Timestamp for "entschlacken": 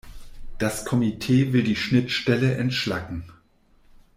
2.57-3.23